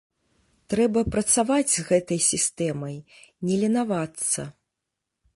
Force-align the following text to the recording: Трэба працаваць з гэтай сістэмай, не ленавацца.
Трэба 0.73 1.01
працаваць 1.15 1.73
з 1.73 1.83
гэтай 1.89 2.19
сістэмай, 2.29 2.95
не 3.49 3.59
ленавацца. 3.65 4.41